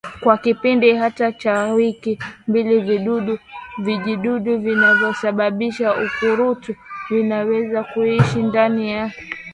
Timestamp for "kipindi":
0.37-0.95